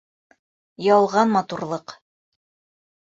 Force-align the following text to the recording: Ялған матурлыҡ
Ялған 0.85 1.31
матурлыҡ 1.35 1.97